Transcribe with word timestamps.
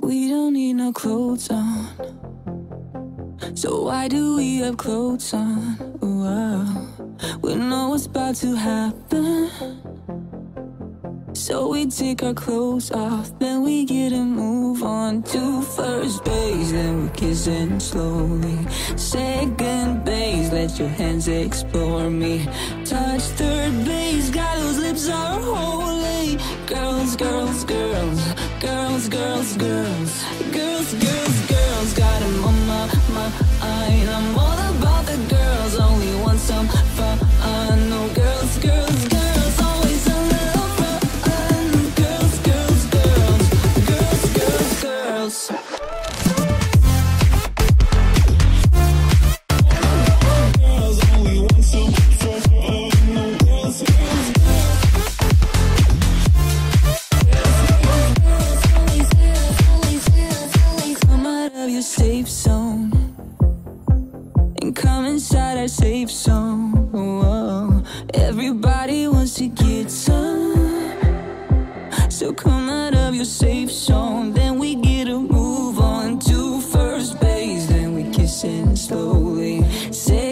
We 0.00 0.28
don't 0.28 0.52
need 0.52 0.74
no 0.74 0.92
clothes 0.92 1.50
on. 1.50 1.88
So 3.54 3.82
why 3.84 4.08
do 4.08 4.36
we 4.36 4.58
have 4.58 4.76
clothes 4.76 5.32
on? 5.32 5.98
Wow. 6.00 6.86
We 7.40 7.54
know 7.54 7.88
what's 7.88 8.06
about 8.06 8.34
to 8.36 8.54
happen. 8.54 9.50
So 11.32 11.68
we 11.68 11.86
take 11.86 12.22
our 12.22 12.34
clothes 12.34 12.90
off, 12.90 13.38
then 13.38 13.62
we 13.62 13.84
get 13.84 14.12
a 14.12 14.24
move 14.24 14.82
on 14.82 15.22
to 15.24 15.62
first 15.62 16.24
base, 16.24 16.72
then 16.72 17.02
we're 17.02 17.14
kissing 17.14 17.78
slowly. 17.78 18.66
Second 18.96 20.04
base, 20.04 20.50
let 20.50 20.78
your 20.78 20.88
hands 20.88 21.28
explore 21.28 22.10
me. 22.10 22.46
Touch 22.84 23.22
third 23.38 23.84
base, 23.84 24.30
God, 24.30 24.58
those 24.58 24.78
lips 24.78 25.08
are 25.08 25.40
holy. 25.40 26.38
Girls, 26.66 27.16
girls, 27.16 27.64
girls, 27.64 27.85
come 64.76 65.06
inside 65.06 65.58
our 65.58 65.68
safe 65.68 66.10
zone. 66.10 66.72
Whoa. 66.92 67.82
Everybody 68.14 69.08
wants 69.08 69.34
to 69.36 69.48
get 69.48 69.90
some. 69.90 70.92
So 72.10 72.32
come 72.32 72.68
out 72.68 72.94
of 72.94 73.14
your 73.14 73.24
safe 73.24 73.70
zone, 73.70 74.32
then 74.32 74.58
we 74.58 74.74
get 74.76 75.08
a 75.08 75.18
move 75.18 75.80
on 75.80 76.18
to 76.20 76.60
first 76.60 77.20
base, 77.20 77.66
then 77.66 77.94
we 77.94 78.04
kiss 78.04 78.42
kissing 78.42 78.76
slowly. 78.76 79.64
Second 79.92 80.25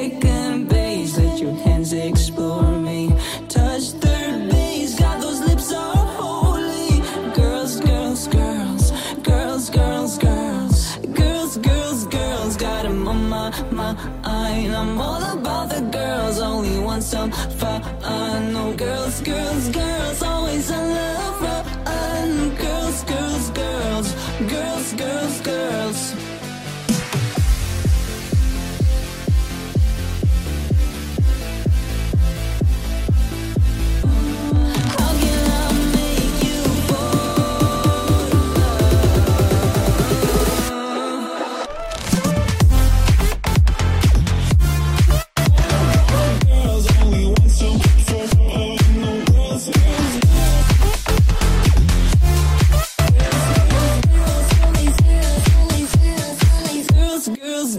I'm 14.55 15.00
all 15.00 15.22
about 15.36 15.70
the 15.70 15.80
girls, 15.80 16.38
only 16.41 16.78
want 16.78 17.02
some 17.02 17.33
fun. 17.33 18.52
No 18.52 18.72
girls, 18.74 19.20
girls, 19.20 19.69
girls. 19.70 20.22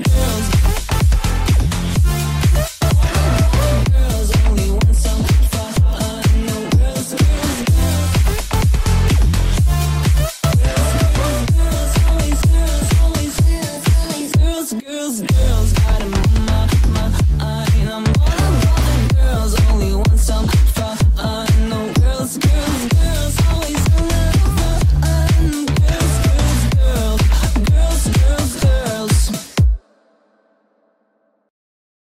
girls. 0.03 0.74